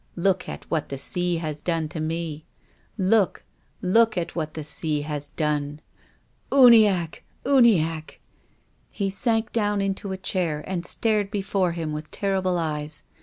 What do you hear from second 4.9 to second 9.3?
has done!'— Uniacke! Uniacke!" He